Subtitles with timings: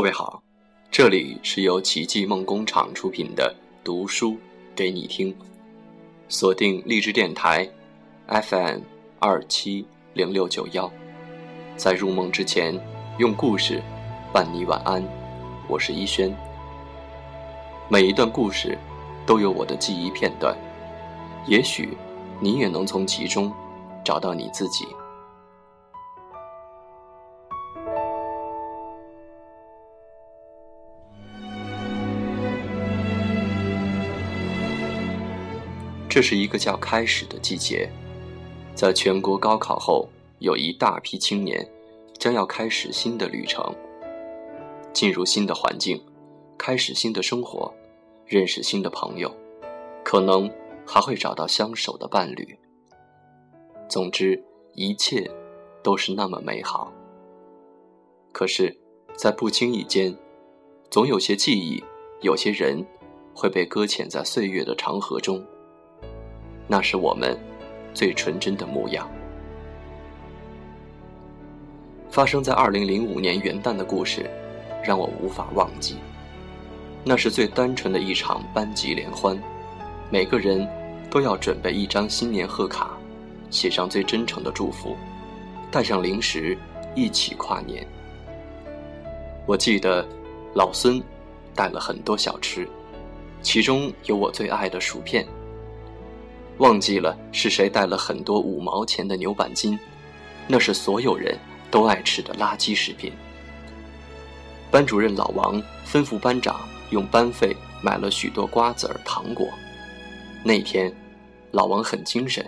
[0.00, 0.42] 各位好，
[0.90, 3.54] 这里是由奇迹梦工厂出品的
[3.84, 4.34] 读书
[4.74, 5.36] 给你听，
[6.26, 7.68] 锁定励志电台
[8.26, 8.80] FM
[9.18, 9.84] 二七
[10.14, 10.90] 零六九幺，
[11.76, 12.74] 在入梦之前
[13.18, 13.82] 用故事
[14.32, 15.06] 伴你晚安，
[15.68, 16.34] 我是一轩。
[17.90, 18.78] 每一段故事
[19.26, 20.56] 都有我的记忆片段，
[21.46, 21.90] 也许
[22.40, 23.52] 你也能从其中
[24.02, 24.86] 找到你自己。
[36.10, 37.88] 这是一个叫开始的季节，
[38.74, 40.08] 在全国高考后，
[40.40, 41.64] 有一大批青年
[42.18, 43.72] 将要开始新的旅程，
[44.92, 46.02] 进入新的环境，
[46.58, 47.72] 开始新的生活，
[48.26, 49.32] 认识新的朋友，
[50.02, 50.50] 可能
[50.84, 52.58] 还会找到相守的伴侣。
[53.88, 54.42] 总之，
[54.74, 55.30] 一切
[55.80, 56.92] 都是那么美好。
[58.32, 58.76] 可是，
[59.14, 60.12] 在不经意间，
[60.90, 61.80] 总有些记忆，
[62.20, 62.84] 有些人，
[63.32, 65.40] 会被搁浅在岁月的长河中。
[66.70, 67.36] 那是我们
[67.92, 69.10] 最纯真的模样。
[72.08, 74.30] 发生在二零零五年元旦的故事，
[74.84, 75.96] 让我无法忘记。
[77.02, 79.36] 那是最单纯的一场班级联欢，
[80.10, 80.64] 每个人
[81.10, 82.96] 都要准备一张新年贺卡，
[83.50, 84.96] 写上最真诚的祝福，
[85.72, 86.56] 带上零食，
[86.94, 87.84] 一起跨年。
[89.44, 90.06] 我记得
[90.54, 91.02] 老孙
[91.52, 92.68] 带了很多小吃，
[93.42, 95.26] 其中有我最爱的薯片。
[96.60, 99.78] 忘记了是谁带了很多五毛钱的牛板筋，
[100.46, 101.34] 那是所有人
[101.70, 103.10] 都爱吃的垃圾食品。
[104.70, 109.48] 班主任老王吩咐班长用班费买了许多瓜子儿、糖果。
[110.44, 110.94] 那天，
[111.50, 112.46] 老王很精神，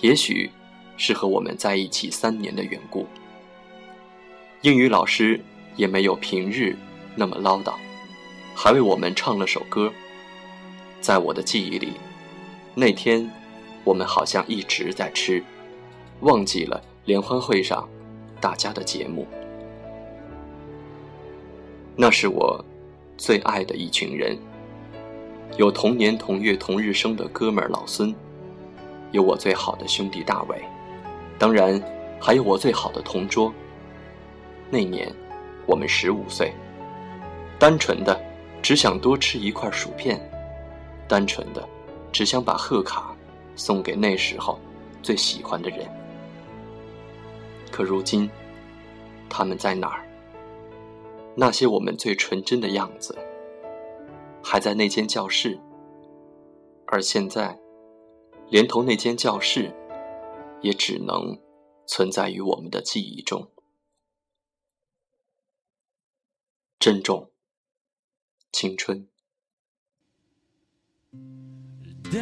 [0.00, 0.50] 也许
[0.96, 3.06] 是和我们在一起三年的缘故。
[4.62, 5.40] 英语老师
[5.76, 6.76] 也没有平日
[7.14, 7.74] 那么唠叨，
[8.52, 9.92] 还为我们唱了首歌。
[11.00, 11.92] 在我的记忆里。
[12.74, 13.30] 那天，
[13.84, 15.44] 我们好像一直在吃，
[16.20, 17.86] 忘记了联欢会上
[18.40, 19.26] 大家的节目。
[21.94, 22.64] 那是我
[23.18, 24.38] 最爱的一群人，
[25.58, 28.14] 有同年同月同日生的哥们儿老孙，
[29.10, 30.56] 有我最好的兄弟大伟，
[31.38, 31.78] 当然
[32.18, 33.52] 还有我最好的同桌。
[34.70, 35.12] 那年，
[35.66, 36.54] 我们十五岁，
[37.58, 38.18] 单纯的
[38.62, 40.18] 只想多吃一块薯片，
[41.06, 41.68] 单纯的。
[42.12, 43.16] 只想把贺卡
[43.56, 44.58] 送给那时候
[45.02, 45.88] 最喜欢的人，
[47.70, 48.28] 可如今
[49.30, 50.06] 他们在哪儿？
[51.34, 53.16] 那些我们最纯真的样子，
[54.44, 55.58] 还在那间教室，
[56.86, 57.58] 而现在，
[58.50, 59.74] 连同那间教室，
[60.60, 61.40] 也只能
[61.86, 63.50] 存在于我们的记忆中。
[66.78, 67.30] 珍重
[68.52, 69.08] 青春。
[72.12, 72.20] 当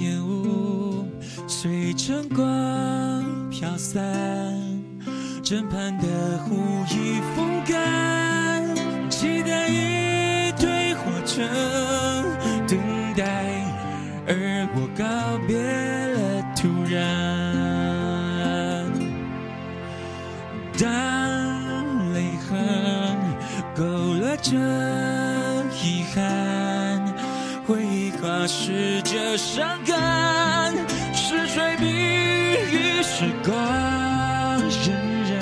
[0.00, 1.06] 烟雾
[1.46, 4.02] 随晨光飘散，
[5.40, 6.56] 枕畔的湖
[6.90, 8.64] 已风干，
[9.08, 11.44] 期待一堆火车
[12.66, 12.76] 等
[13.14, 13.22] 待，
[14.26, 15.04] 而我告
[15.46, 15.56] 别
[16.16, 16.96] 了突然。
[20.76, 22.50] 当泪痕
[23.76, 23.84] 勾
[24.14, 24.50] 勒着
[28.46, 30.72] 忆跨时着伤感，
[31.12, 33.54] 是水比喻时光
[34.70, 34.92] 荏
[35.26, 35.34] 苒？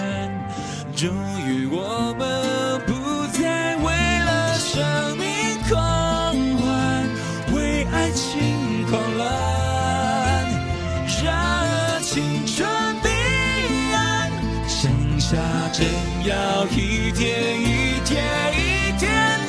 [0.97, 1.11] 终
[1.47, 3.93] 于我们不再为
[4.25, 4.83] 了生
[5.19, 5.27] 命
[5.69, 7.07] 狂欢，
[7.55, 9.25] 为爱情狂乱，
[11.23, 12.67] 让青春
[13.03, 13.09] 彼
[13.93, 14.33] 岸，
[14.67, 15.37] 剩下
[15.75, 15.87] 正
[16.25, 19.44] 要一天一天一天。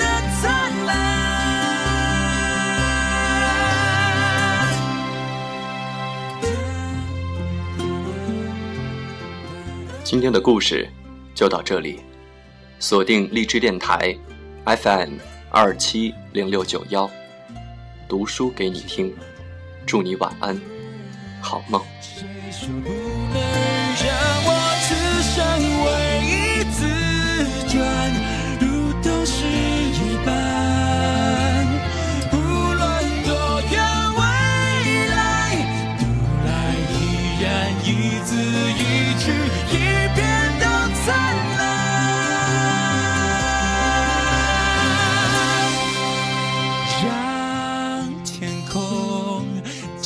[10.05, 10.87] 今天的故事
[11.34, 11.99] 就到这里，
[12.78, 14.16] 锁定荔枝电台
[14.63, 15.16] FM
[15.49, 17.09] 二七零六九幺，
[18.07, 19.11] 读书给你听，
[19.84, 20.61] 祝你晚安，
[21.41, 21.81] 好梦。
[21.99, 24.65] 谁说不能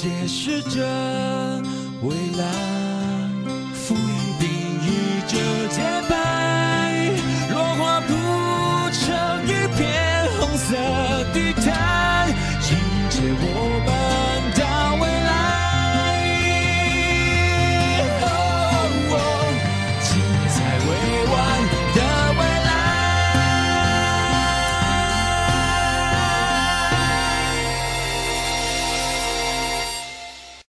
[0.02, 0.80] 解释着
[2.02, 2.79] 未来。